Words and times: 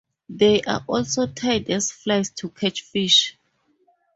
They 0.29 0.63
are 0.63 0.83
also 0.87 1.27
tied 1.27 1.69
as 1.69 1.91
flies 1.91 2.31
to 2.31 2.49
catch 2.49 2.81
fish. 2.81 3.37